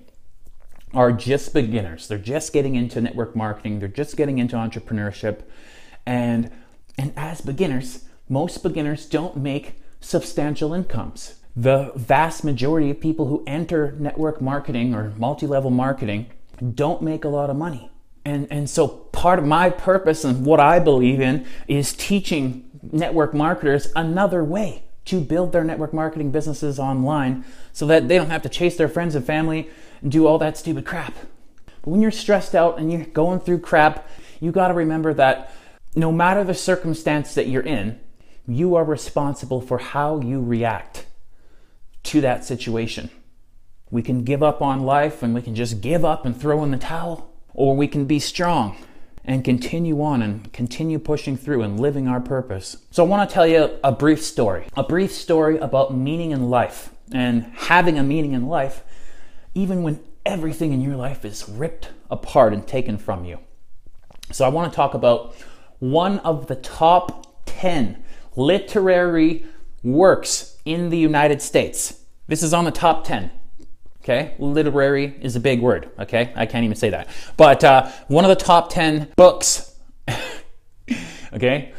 are 0.93 1.11
just 1.11 1.53
beginners. 1.53 2.07
They're 2.07 2.17
just 2.17 2.53
getting 2.53 2.75
into 2.75 3.01
network 3.01 3.35
marketing, 3.35 3.79
they're 3.79 3.87
just 3.87 4.17
getting 4.17 4.37
into 4.37 4.55
entrepreneurship. 4.55 5.41
And 6.05 6.51
and 6.97 7.13
as 7.15 7.41
beginners, 7.41 8.05
most 8.27 8.63
beginners 8.63 9.05
don't 9.05 9.37
make 9.37 9.79
substantial 9.99 10.73
incomes. 10.73 11.35
The 11.55 11.91
vast 11.95 12.43
majority 12.43 12.89
of 12.89 12.99
people 12.99 13.27
who 13.27 13.43
enter 13.45 13.91
network 13.99 14.41
marketing 14.41 14.95
or 14.95 15.13
multi-level 15.17 15.71
marketing 15.71 16.27
don't 16.73 17.01
make 17.01 17.23
a 17.23 17.29
lot 17.29 17.49
of 17.49 17.55
money. 17.55 17.91
And 18.25 18.47
and 18.49 18.69
so 18.69 18.87
part 18.87 19.39
of 19.39 19.45
my 19.45 19.69
purpose 19.69 20.23
and 20.23 20.45
what 20.45 20.59
I 20.59 20.79
believe 20.79 21.19
in 21.19 21.45
is 21.67 21.93
teaching 21.93 22.69
network 22.91 23.33
marketers 23.33 23.91
another 23.95 24.43
way 24.43 24.86
to 25.07 25.21
build 25.21 25.51
their 25.51 25.63
network 25.63 25.93
marketing 25.93 26.31
businesses 26.31 26.79
online 26.79 27.43
so 27.73 27.85
that 27.87 28.07
they 28.07 28.17
don't 28.17 28.29
have 28.29 28.43
to 28.43 28.49
chase 28.49 28.77
their 28.77 28.89
friends 28.89 29.15
and 29.15 29.25
family 29.25 29.69
and 30.01 30.11
do 30.11 30.27
all 30.27 30.37
that 30.37 30.57
stupid 30.57 30.85
crap. 30.85 31.13
But 31.81 31.91
when 31.91 32.01
you're 32.01 32.11
stressed 32.11 32.55
out 32.55 32.77
and 32.77 32.91
you're 32.91 33.05
going 33.05 33.39
through 33.39 33.59
crap, 33.59 34.09
you 34.39 34.51
got 34.51 34.67
to 34.67 34.73
remember 34.73 35.13
that 35.13 35.53
no 35.95 36.11
matter 36.11 36.43
the 36.43 36.53
circumstance 36.53 37.33
that 37.33 37.47
you're 37.47 37.63
in, 37.63 37.99
you 38.47 38.75
are 38.75 38.83
responsible 38.83 39.61
for 39.61 39.77
how 39.77 40.19
you 40.21 40.41
react 40.41 41.05
to 42.03 42.21
that 42.21 42.45
situation. 42.45 43.09
We 43.89 44.01
can 44.01 44.23
give 44.23 44.43
up 44.43 44.61
on 44.61 44.83
life 44.83 45.23
and 45.23 45.33
we 45.33 45.41
can 45.41 45.55
just 45.55 45.81
give 45.81 46.05
up 46.05 46.25
and 46.25 46.39
throw 46.39 46.63
in 46.63 46.71
the 46.71 46.77
towel, 46.77 47.33
or 47.53 47.75
we 47.75 47.87
can 47.87 48.05
be 48.05 48.19
strong 48.19 48.77
and 49.27 49.43
continue 49.43 50.01
on 50.01 50.21
and 50.21 50.51
continue 50.53 50.97
pushing 50.97 51.35
through 51.35 51.61
and 51.61 51.79
living 51.79 52.07
our 52.07 52.21
purpose. 52.21 52.77
So, 52.91 53.03
I 53.03 53.07
want 53.07 53.29
to 53.29 53.33
tell 53.33 53.45
you 53.45 53.77
a 53.83 53.91
brief 53.91 54.23
story, 54.23 54.65
a 54.75 54.83
brief 54.83 55.11
story 55.11 55.57
about 55.57 55.95
meaning 55.95 56.31
in 56.31 56.49
life 56.49 56.89
and 57.11 57.43
having 57.55 57.99
a 57.99 58.03
meaning 58.03 58.31
in 58.31 58.47
life 58.47 58.83
even 59.53 59.83
when 59.83 59.99
everything 60.25 60.71
in 60.71 60.81
your 60.81 60.95
life 60.95 61.25
is 61.25 61.49
ripped 61.49 61.89
apart 62.09 62.53
and 62.53 62.65
taken 62.67 62.97
from 62.97 63.25
you. 63.25 63.39
So, 64.31 64.45
I 64.45 64.49
want 64.49 64.71
to 64.71 64.75
talk 64.75 64.93
about 64.93 65.35
one 65.79 66.19
of 66.19 66.47
the 66.47 66.55
top 66.55 67.43
10 67.45 68.03
literary 68.35 69.45
works 69.83 70.57
in 70.63 70.89
the 70.89 70.97
United 70.97 71.41
States. 71.41 72.01
This 72.27 72.43
is 72.43 72.53
on 72.53 72.65
the 72.65 72.71
top 72.71 73.03
10. 73.03 73.31
Okay, 74.09 74.35
literary 74.39 75.17
is 75.19 75.35
a 75.35 75.39
big 75.41 75.59
word. 75.59 75.89
Okay, 75.99 76.31
I 76.33 76.45
can't 76.45 76.63
even 76.63 76.77
say 76.77 76.91
that. 76.91 77.09
But 77.35 77.61
uh, 77.65 77.91
one 78.07 78.23
of 78.23 78.29
the 78.29 78.41
top 78.41 78.69
10 78.69 79.11
books. 79.17 79.75
okay, 81.33 81.73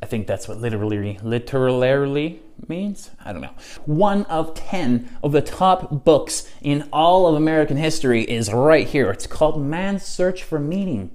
I 0.00 0.06
think 0.06 0.28
that's 0.28 0.46
what 0.46 0.58
literally 0.58 1.18
literally 1.24 2.40
means. 2.68 3.10
I 3.24 3.32
don't 3.32 3.42
know. 3.42 3.54
One 3.84 4.26
of 4.26 4.54
10 4.54 5.18
of 5.24 5.32
the 5.32 5.42
top 5.42 6.04
books 6.04 6.48
in 6.60 6.88
all 6.92 7.26
of 7.26 7.34
American 7.34 7.78
history 7.78 8.22
is 8.22 8.52
right 8.52 8.86
here. 8.86 9.10
It's 9.10 9.26
called 9.26 9.60
Man's 9.60 10.04
Search 10.04 10.44
for 10.44 10.60
Meaning. 10.60 11.10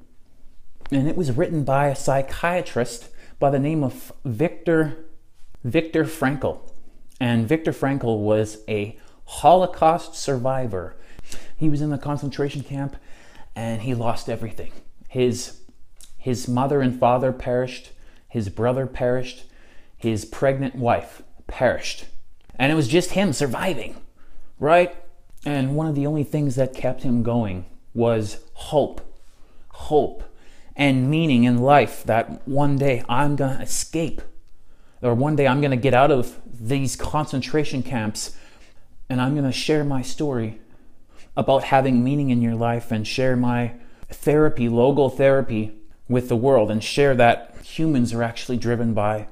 And 0.91 1.07
it 1.07 1.15
was 1.15 1.31
written 1.31 1.63
by 1.63 1.87
a 1.87 1.95
psychiatrist 1.95 3.07
by 3.39 3.51
the 3.51 3.59
name 3.59 3.85
of 3.85 4.11
Viktor 4.25 4.97
Viktor 5.63 6.03
Frankl. 6.03 6.59
And 7.21 7.47
Viktor 7.47 7.71
Frankl 7.71 8.19
was 8.19 8.57
a 8.67 8.99
Holocaust 9.27 10.15
survivor. 10.15 10.95
He 11.55 11.69
was 11.69 11.81
in 11.81 11.89
the 11.89 11.97
concentration 11.97 12.63
camp 12.63 12.95
and 13.55 13.83
he 13.83 13.93
lost 13.93 14.29
everything. 14.29 14.71
His 15.07 15.61
his 16.17 16.47
mother 16.47 16.81
and 16.81 16.99
father 16.99 17.31
perished 17.31 17.91
his 18.27 18.49
brother 18.49 18.85
perished, 18.85 19.45
his 19.97 20.25
pregnant 20.25 20.75
wife 20.75 21.23
perished. 21.47 22.05
And 22.55 22.71
it 22.71 22.75
was 22.75 22.87
just 22.87 23.11
him 23.11 23.33
surviving, 23.33 23.95
right? 24.59 24.95
And 25.45 25.75
one 25.75 25.87
of 25.87 25.95
the 25.95 26.05
only 26.05 26.23
things 26.23 26.55
that 26.55 26.73
kept 26.73 27.03
him 27.03 27.23
going 27.23 27.65
was 27.93 28.39
hope. 28.53 29.01
Hope 29.69 30.23
and 30.75 31.09
meaning 31.09 31.43
in 31.43 31.57
life 31.57 32.03
that 32.03 32.47
one 32.47 32.77
day 32.77 33.03
I'm 33.09 33.35
going 33.35 33.57
to 33.57 33.63
escape, 33.63 34.21
or 35.01 35.15
one 35.15 35.35
day 35.35 35.47
I'm 35.47 35.59
going 35.59 35.71
to 35.71 35.77
get 35.77 35.95
out 35.95 36.11
of 36.11 36.39
these 36.45 36.95
concentration 36.95 37.81
camps 37.81 38.37
and 39.09 39.21
I'm 39.21 39.33
going 39.33 39.45
to 39.45 39.51
share 39.51 39.83
my 39.83 40.01
story 40.01 40.59
about 41.35 41.65
having 41.65 42.03
meaning 42.03 42.29
in 42.29 42.41
your 42.41 42.55
life 42.55 42.91
and 42.91 43.07
share 43.07 43.35
my 43.35 43.73
therapy, 44.09 44.67
logotherapy, 44.67 45.73
with 46.09 46.29
the 46.29 46.35
world 46.35 46.71
and 46.71 46.83
share 46.83 47.15
that 47.15 47.55
humans 47.63 48.13
are 48.13 48.23
actually 48.23 48.57
driven 48.57 48.93
by 48.93 49.27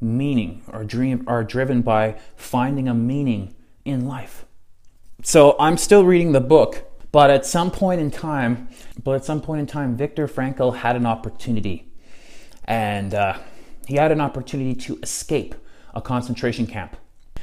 meaning 0.00 0.62
or 0.72 0.84
dream 0.84 1.24
are 1.26 1.44
driven 1.44 1.82
by 1.82 2.18
finding 2.36 2.88
a 2.88 2.94
meaning 2.94 3.54
in 3.84 4.06
life. 4.06 4.44
So 5.22 5.56
I'm 5.58 5.78
still 5.78 6.04
reading 6.04 6.32
the 6.32 6.40
book, 6.40 6.84
but 7.12 7.30
at 7.30 7.46
some 7.46 7.70
point 7.70 8.00
in 8.00 8.10
time, 8.10 8.68
but 9.02 9.14
at 9.14 9.24
some 9.24 9.40
point 9.40 9.60
in 9.60 9.66
time, 9.66 9.96
Viktor 9.96 10.28
Frankl 10.28 10.76
had 10.76 10.96
an 10.96 11.06
opportunity, 11.06 11.90
and 12.64 13.14
uh, 13.14 13.38
he 13.86 13.96
had 13.96 14.12
an 14.12 14.20
opportunity 14.20 14.74
to 14.74 14.98
escape 15.02 15.54
a 15.94 16.02
concentration 16.02 16.66
camp. 16.66 16.96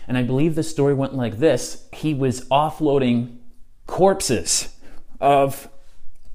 And 0.07 0.17
I 0.17 0.23
believe 0.23 0.55
the 0.55 0.63
story 0.63 0.93
went 0.93 1.15
like 1.15 1.39
this: 1.39 1.87
he 1.93 2.13
was 2.13 2.41
offloading 2.49 3.37
corpses 3.87 4.75
of 5.19 5.69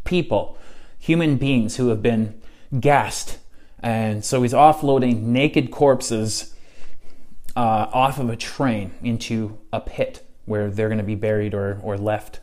people, 0.05 0.59
human 0.99 1.37
beings 1.37 1.77
who 1.77 1.89
have 1.89 2.03
been 2.03 2.41
gassed. 2.81 3.39
And 3.81 4.25
so 4.25 4.43
he's 4.43 4.53
offloading 4.53 5.23
naked 5.23 5.71
corpses 5.71 6.55
uh, 7.57 7.89
off 7.93 8.19
of 8.19 8.31
a 8.31 8.37
train 8.37 8.93
into 9.03 9.59
a 9.73 9.81
pit 9.81 10.27
where 10.47 10.71
they're 10.71 10.89
going 10.89 10.99
to 10.99 11.05
be 11.05 11.15
buried 11.15 11.55
or, 11.55 11.79
or 11.83 11.97
left. 11.97 12.41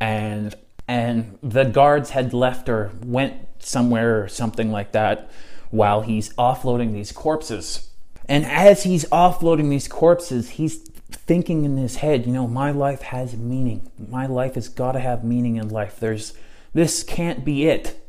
And, 0.00 0.54
and 0.88 1.38
the 1.42 1.64
guards 1.64 2.10
had 2.10 2.34
left 2.34 2.68
or 2.68 2.90
went 3.04 3.34
somewhere 3.58 4.22
or 4.22 4.28
something 4.28 4.70
like 4.72 4.92
that 4.92 5.30
while 5.70 6.00
he's 6.00 6.32
offloading 6.34 6.92
these 6.92 7.12
corpses. 7.12 7.89
And 8.30 8.46
as 8.46 8.84
he's 8.84 9.04
offloading 9.06 9.70
these 9.70 9.88
corpses, 9.88 10.50
he's 10.50 10.76
thinking 10.76 11.64
in 11.64 11.76
his 11.76 11.96
head, 11.96 12.26
you 12.26 12.32
know, 12.32 12.46
my 12.46 12.70
life 12.70 13.02
has 13.02 13.36
meaning. 13.36 13.90
My 13.98 14.26
life 14.26 14.54
has 14.54 14.68
got 14.68 14.92
to 14.92 15.00
have 15.00 15.24
meaning 15.24 15.56
in 15.56 15.68
life. 15.68 15.98
There's 15.98 16.34
This 16.72 17.02
can't 17.02 17.44
be 17.44 17.66
it. 17.66 18.00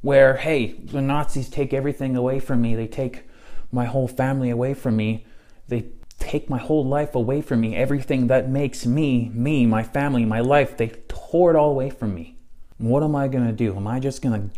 Where, 0.00 0.36
hey, 0.36 0.74
the 0.74 1.02
Nazis 1.02 1.48
take 1.48 1.74
everything 1.74 2.14
away 2.14 2.38
from 2.38 2.62
me. 2.62 2.76
They 2.76 2.86
take 2.86 3.28
my 3.72 3.86
whole 3.86 4.06
family 4.06 4.48
away 4.48 4.74
from 4.74 4.94
me. 4.94 5.26
They 5.66 5.86
take 6.20 6.48
my 6.48 6.58
whole 6.58 6.86
life 6.86 7.16
away 7.16 7.42
from 7.42 7.60
me. 7.60 7.74
Everything 7.74 8.28
that 8.28 8.48
makes 8.48 8.86
me, 8.86 9.28
me, 9.34 9.66
my 9.66 9.82
family, 9.82 10.24
my 10.24 10.38
life, 10.38 10.76
they 10.76 10.92
tore 11.08 11.50
it 11.50 11.56
all 11.56 11.70
away 11.70 11.90
from 11.90 12.14
me. 12.14 12.36
What 12.78 13.02
am 13.02 13.16
I 13.16 13.26
going 13.26 13.46
to 13.46 13.52
do? 13.52 13.74
Am 13.74 13.88
I 13.88 13.98
just 13.98 14.22
going 14.22 14.50
to 14.50 14.56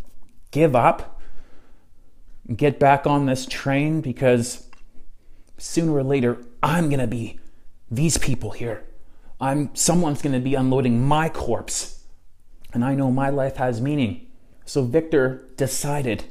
give 0.51 0.77
up? 0.77 1.19
Get 2.55 2.79
back 2.79 3.07
on 3.07 3.25
this 3.25 3.47
train 3.47 4.03
because 4.03 4.66
sooner 5.59 5.93
or 5.93 6.03
later 6.03 6.39
I'm 6.63 6.89
going 6.89 7.01
to 7.01 7.07
be 7.07 7.39
these 7.91 8.19
people 8.19 8.51
here. 8.51 8.85
I'm 9.41 9.75
someone's 9.75 10.23
going 10.23 10.33
to 10.33 10.41
be 10.41 10.55
unloading 10.55 11.07
my 11.07 11.29
corpse. 11.29 12.05
And 12.73 12.85
I 12.85 12.95
know 12.95 13.11
my 13.11 13.31
life 13.31 13.57
has 13.57 13.81
meaning. 13.81 14.27
So 14.65 14.83
Viktor 14.83 15.49
decided 15.57 16.25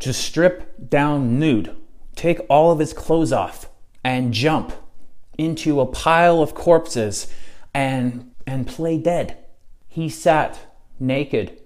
to 0.00 0.12
strip 0.12 0.90
down 0.90 1.38
nude, 1.38 1.74
take 2.16 2.40
all 2.48 2.72
of 2.72 2.78
his 2.78 2.92
clothes 2.92 3.32
off, 3.32 3.68
and 4.04 4.32
jump 4.32 4.72
into 5.36 5.80
a 5.80 5.86
pile 5.86 6.42
of 6.42 6.54
corpses 6.54 7.32
and 7.72 8.32
and 8.46 8.66
play 8.66 8.98
dead. 8.98 9.36
He 9.86 10.08
sat 10.08 10.58
naked 10.98 11.60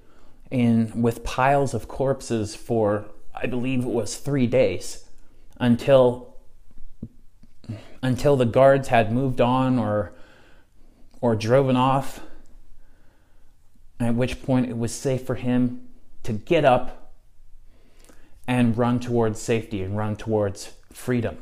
in 0.51 1.01
with 1.01 1.25
piles 1.25 1.73
of 1.73 1.89
corpses 1.89 2.55
for 2.55 3.07
I 3.35 3.47
believe 3.47 3.85
it 3.85 3.89
was 3.89 4.17
3 4.17 4.47
days 4.47 5.09
until 5.59 6.32
until 8.03 8.37
the 8.37 8.47
guards 8.47 8.89
had 8.89 9.13
moved 9.13 9.41
on 9.41 9.79
or 9.79 10.13
or 11.21 11.37
driven 11.37 11.77
off 11.77 12.21
at 14.01 14.15
which 14.15 14.43
point 14.43 14.69
it 14.69 14.77
was 14.77 14.93
safe 14.93 15.25
for 15.25 15.37
him 15.37 15.89
to 16.25 16.33
get 16.33 16.65
up 16.65 17.13
and 18.47 18.77
run 18.77 18.99
towards 18.99 19.41
safety 19.41 19.83
and 19.83 19.97
run 19.97 20.17
towards 20.17 20.73
freedom. 20.93 21.39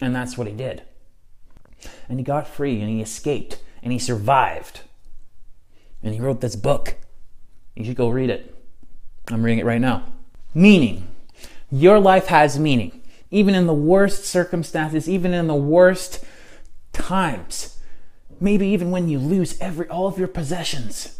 And 0.00 0.14
that's 0.14 0.36
what 0.36 0.46
he 0.46 0.52
did. 0.52 0.82
And 2.08 2.18
he 2.18 2.24
got 2.24 2.48
free 2.48 2.80
and 2.80 2.90
he 2.90 3.00
escaped 3.00 3.62
and 3.82 3.92
he 3.92 3.98
survived. 3.98 4.80
And 6.02 6.14
he 6.14 6.20
wrote 6.20 6.40
this 6.40 6.56
book. 6.56 6.96
You 7.74 7.84
should 7.84 7.96
go 7.96 8.08
read 8.08 8.30
it. 8.30 8.54
I'm 9.28 9.42
reading 9.42 9.60
it 9.60 9.66
right 9.66 9.80
now. 9.80 10.04
Meaning. 10.54 11.08
Your 11.70 12.00
life 12.00 12.26
has 12.26 12.58
meaning. 12.58 12.97
Even 13.30 13.54
in 13.54 13.66
the 13.66 13.74
worst 13.74 14.24
circumstances, 14.24 15.08
even 15.08 15.34
in 15.34 15.46
the 15.46 15.54
worst 15.54 16.24
times. 16.92 17.78
Maybe 18.40 18.68
even 18.68 18.90
when 18.90 19.08
you 19.08 19.18
lose 19.18 19.58
every 19.60 19.88
all 19.88 20.06
of 20.06 20.18
your 20.18 20.28
possessions 20.28 21.18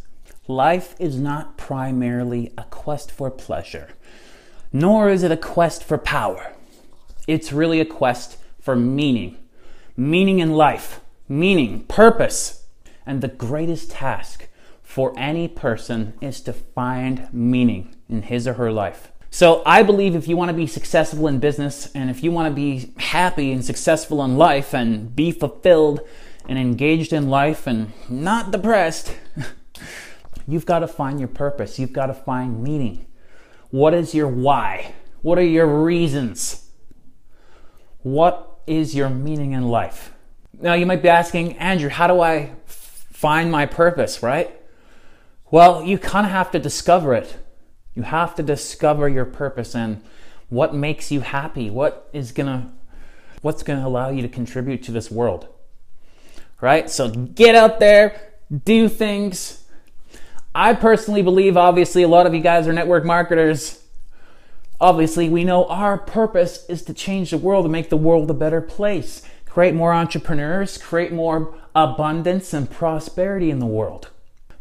Life 0.51 0.95
is 0.99 1.21
not 1.21 1.59
primarily 1.59 2.55
a 2.57 2.63
quest 2.65 3.13
for 3.13 3.31
pleasure, 3.31 3.91
nor 4.73 5.11
is 5.11 5.23
it 5.23 5.31
a 5.31 5.37
quest 5.37 5.85
for 5.85 5.99
power. 5.99 6.55
It's 7.27 7.53
really 7.53 7.81
a 7.81 7.85
quest 7.85 8.39
for 8.59 8.75
meaning. 8.75 9.37
Meaning 9.95 10.39
in 10.39 10.55
life, 10.55 11.01
meaning, 11.29 11.81
purpose. 11.85 12.65
And 13.05 13.21
the 13.21 13.29
greatest 13.29 13.91
task 13.91 14.49
for 14.83 15.13
any 15.19 15.49
person 15.49 16.15
is 16.23 16.41
to 16.43 16.55
find 16.55 17.29
meaning 17.31 17.95
in 18.09 18.23
his 18.23 18.49
or 18.49 18.55
her 18.55 18.73
life. 18.73 19.13
So 19.31 19.63
I 19.67 19.83
believe 19.83 20.15
if 20.15 20.27
you 20.27 20.37
want 20.37 20.49
to 20.51 20.57
be 20.57 20.67
successful 20.67 21.29
in 21.29 21.39
business 21.39 21.91
and 21.95 22.11
if 22.11 22.23
you 22.23 22.31
want 22.31 22.49
to 22.49 22.55
be 22.55 22.93
happy 22.99 23.53
and 23.53 23.65
successful 23.65 24.25
in 24.25 24.37
life 24.37 24.75
and 24.75 25.15
be 25.15 25.33
fulfilled 25.33 26.01
and 26.49 26.59
engaged 26.59 27.13
in 27.13 27.29
life 27.29 27.67
and 27.67 27.93
not 28.09 28.51
depressed, 28.51 29.15
You've 30.49 30.65
got 30.65 30.79
to 30.79 30.89
find 30.89 31.19
your 31.19 31.29
purpose. 31.29 31.79
You've 31.79 31.93
got 31.93 32.07
to 32.07 32.15
find 32.15 32.63
meaning. 32.63 33.05
What 33.71 33.93
is 33.93 34.15
your 34.15 34.29
why? 34.29 34.95
What 35.21 35.37
are 35.37 35.43
your 35.43 35.67
reasons? 35.67 36.71
What 37.99 38.61
is 38.67 38.95
your 38.95 39.11
meaning 39.11 39.53
in 39.53 39.69
life? 39.69 40.15
Now, 40.59 40.73
you 40.73 40.87
might 40.87 41.03
be 41.03 41.11
asking, 41.11 41.59
Andrew, 41.59 41.91
how 41.91 42.07
do 42.07 42.23
I 42.23 42.53
find 42.65 43.53
my 43.53 43.67
purpose, 43.67 44.23
right? 44.23 44.59
Well, 45.51 45.85
you 45.85 45.99
kind 45.99 46.25
of 46.25 46.33
have 46.33 46.51
to 46.53 46.59
discover 46.59 47.13
it. 47.15 47.37
You 47.99 48.05
have 48.05 48.37
to 48.37 48.45
discover 48.45 49.09
your 49.09 49.25
purpose 49.25 49.75
and 49.75 50.01
what 50.49 50.73
makes 50.73 51.11
you 51.11 51.21
happy. 51.21 51.69
What 51.69 52.09
is 52.13 52.33
to 52.33 52.71
what's 53.43 53.65
to 53.65 53.87
allow 53.87 54.11
you 54.11 54.23
to 54.23 54.29
contribute 54.29 54.85
to 54.85 54.93
this 54.93 55.11
world? 55.11 55.49
Right? 56.61 56.89
So 56.89 57.11
get 57.11 57.57
out 57.57 57.81
there, 57.81 58.35
do 58.65 58.89
things, 58.89 59.65
I 60.55 60.75
personally 60.75 61.23
believe, 61.23 61.57
obviously, 61.57 62.05
a 62.05 62.09
lot 62.09 62.27
of 62.27 62.35
you 62.35 62.41
guys 62.41 62.67
are 62.67 62.73
network 62.73 63.05
marketers. 63.05 63.83
Obviously, 64.81 65.29
we 65.29 65.45
know 65.45 65.67
our 65.67 65.99
purpose 65.99 66.67
is 66.69 66.83
to 66.85 66.95
change 66.95 67.31
the 67.31 67.39
world 67.39 67.65
and 67.65 67.73
make 67.73 67.91
the 67.91 67.97
world 67.97 68.31
a 68.31 68.35
better 68.35 68.61
place, 68.61 69.23
create 69.45 69.75
more 69.75 69.93
entrepreneurs, 69.93 70.79
create 70.79 71.13
more 71.13 71.55
abundance 71.75 72.55
and 72.55 72.71
prosperity 72.71 73.51
in 73.51 73.59
the 73.59 73.67
world. 73.67 74.11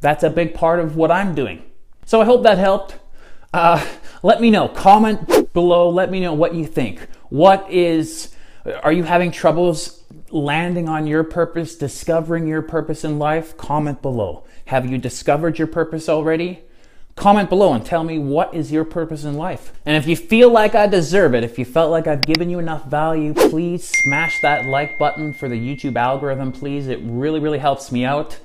That's 0.02 0.24
a 0.24 0.30
big 0.30 0.54
part 0.56 0.80
of 0.80 0.96
what 0.96 1.12
I'm 1.12 1.36
doing. 1.36 1.62
So 2.06 2.20
I 2.20 2.26
hope 2.26 2.44
that 2.44 2.58
helped. 2.58 2.98
Uh, 3.54 3.86
let 4.24 4.42
me 4.42 4.52
know. 4.52 4.68
Comment 4.68 5.54
below. 5.54 5.90
Let 5.90 6.12
me 6.12 6.20
know 6.20 6.34
what 6.34 6.54
you 6.54 6.66
think. 6.66 7.08
What 7.30 7.70
is, 7.72 8.36
are 8.84 8.92
you 8.92 9.04
having 9.04 9.32
troubles 9.32 10.04
landing 10.30 10.90
on 10.90 11.08
your 11.08 11.24
purpose, 11.24 11.76
discovering 11.76 12.48
your 12.48 12.62
purpose 12.62 13.04
in 13.04 13.20
life? 13.20 13.58
Comment 13.58 14.02
below. 14.02 14.44
Have 14.66 14.86
you 14.86 14.98
discovered 14.98 15.58
your 15.58 15.68
purpose 15.68 16.10
already? 16.10 16.62
Comment 17.16 17.50
below 17.50 17.74
and 17.74 17.84
tell 17.84 18.04
me 18.04 18.20
what 18.20 18.54
is 18.54 18.72
your 18.72 18.86
purpose 18.86 19.24
in 19.24 19.34
life. 19.34 19.74
And 19.88 19.98
if 19.98 20.06
you 20.08 20.16
feel 20.16 20.52
like 20.52 20.76
I 20.76 20.86
deserve 20.86 21.34
it, 21.34 21.44
if 21.44 21.58
you 21.58 21.66
felt 21.66 21.90
like 21.90 22.06
I've 22.06 22.22
given 22.22 22.48
you 22.48 22.60
enough 22.60 22.86
value, 22.86 23.34
please 23.34 23.92
smash 24.04 24.40
that 24.42 24.68
like 24.68 25.00
button 25.00 25.34
for 25.34 25.50
the 25.50 25.56
YouTube 25.56 25.96
algorithm, 25.96 26.52
please. 26.52 26.88
It 26.88 27.00
really, 27.02 27.40
really 27.40 27.58
helps 27.58 27.92
me 27.92 28.06
out. 28.06 28.40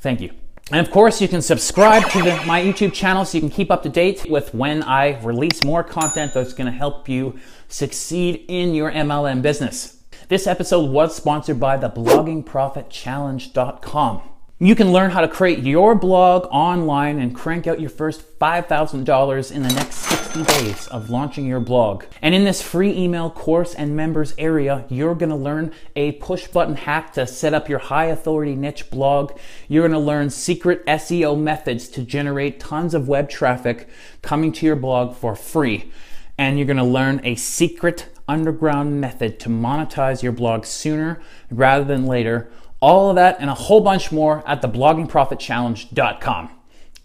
Thank 0.00 0.20
you. 0.20 0.41
And 0.70 0.86
of 0.86 0.92
course, 0.92 1.20
you 1.20 1.26
can 1.28 1.42
subscribe 1.42 2.08
to 2.10 2.22
the, 2.22 2.40
my 2.46 2.62
YouTube 2.62 2.92
channel 2.92 3.24
so 3.24 3.36
you 3.36 3.42
can 3.42 3.50
keep 3.50 3.68
up 3.70 3.82
to 3.82 3.88
date 3.88 4.30
with 4.30 4.54
when 4.54 4.84
I 4.84 5.20
release 5.22 5.64
more 5.64 5.82
content 5.82 6.34
that's 6.34 6.52
going 6.52 6.70
to 6.70 6.76
help 6.76 7.08
you 7.08 7.40
succeed 7.68 8.44
in 8.48 8.74
your 8.74 8.92
MLM 8.92 9.42
business. 9.42 10.04
This 10.28 10.46
episode 10.46 10.90
was 10.90 11.16
sponsored 11.16 11.58
by 11.58 11.76
the 11.76 11.90
bloggingprofitchallenge.com. 11.90 14.31
You 14.62 14.76
can 14.76 14.92
learn 14.92 15.10
how 15.10 15.22
to 15.22 15.26
create 15.26 15.64
your 15.64 15.96
blog 15.96 16.46
online 16.52 17.18
and 17.18 17.34
crank 17.34 17.66
out 17.66 17.80
your 17.80 17.90
first 17.90 18.38
$5,000 18.38 19.50
in 19.50 19.62
the 19.64 19.68
next 19.70 19.96
60 19.96 20.44
days 20.44 20.86
of 20.86 21.10
launching 21.10 21.46
your 21.46 21.58
blog. 21.58 22.04
And 22.22 22.32
in 22.32 22.44
this 22.44 22.62
free 22.62 22.96
email 22.96 23.28
course 23.28 23.74
and 23.74 23.96
members 23.96 24.34
area, 24.38 24.84
you're 24.88 25.16
gonna 25.16 25.36
learn 25.36 25.72
a 25.96 26.12
push 26.12 26.46
button 26.46 26.76
hack 26.76 27.12
to 27.14 27.26
set 27.26 27.54
up 27.54 27.68
your 27.68 27.80
high 27.80 28.04
authority 28.04 28.54
niche 28.54 28.88
blog. 28.88 29.32
You're 29.66 29.88
gonna 29.88 29.98
learn 29.98 30.30
secret 30.30 30.86
SEO 30.86 31.36
methods 31.36 31.88
to 31.88 32.02
generate 32.02 32.60
tons 32.60 32.94
of 32.94 33.08
web 33.08 33.28
traffic 33.28 33.88
coming 34.22 34.52
to 34.52 34.64
your 34.64 34.76
blog 34.76 35.16
for 35.16 35.34
free. 35.34 35.90
And 36.38 36.56
you're 36.56 36.68
gonna 36.68 36.84
learn 36.84 37.20
a 37.24 37.34
secret 37.34 38.06
underground 38.28 39.00
method 39.00 39.40
to 39.40 39.48
monetize 39.48 40.22
your 40.22 40.30
blog 40.30 40.64
sooner 40.66 41.20
rather 41.50 41.82
than 41.82 42.06
later 42.06 42.48
all 42.82 43.08
of 43.08 43.16
that 43.16 43.36
and 43.38 43.48
a 43.48 43.54
whole 43.54 43.80
bunch 43.80 44.12
more 44.12 44.46
at 44.46 44.60
thebloggingprofitchallenge.com. 44.60 46.50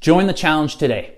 Join 0.01 0.27
the 0.27 0.33
challenge 0.33 0.75
today. 0.75 1.13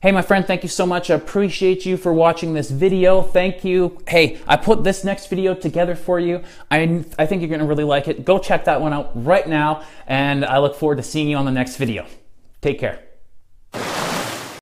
Hey, 0.00 0.10
my 0.10 0.22
friend, 0.22 0.44
thank 0.44 0.64
you 0.64 0.68
so 0.68 0.84
much. 0.84 1.10
I 1.10 1.14
appreciate 1.14 1.86
you 1.86 1.96
for 1.96 2.12
watching 2.12 2.54
this 2.54 2.72
video. 2.72 3.22
Thank 3.22 3.64
you. 3.64 4.02
Hey, 4.08 4.40
I 4.48 4.56
put 4.56 4.82
this 4.82 5.04
next 5.04 5.28
video 5.28 5.54
together 5.54 5.94
for 5.94 6.18
you. 6.18 6.42
I, 6.72 7.04
I 7.20 7.26
think 7.26 7.40
you're 7.40 7.48
going 7.48 7.60
to 7.60 7.66
really 7.66 7.84
like 7.84 8.08
it. 8.08 8.24
Go 8.24 8.40
check 8.40 8.64
that 8.64 8.80
one 8.80 8.92
out 8.92 9.12
right 9.14 9.46
now, 9.46 9.84
and 10.08 10.44
I 10.44 10.58
look 10.58 10.74
forward 10.74 10.96
to 10.96 11.04
seeing 11.04 11.28
you 11.28 11.36
on 11.36 11.44
the 11.44 11.52
next 11.52 11.76
video. 11.76 12.04
Take 12.60 12.80
care. 12.80 13.11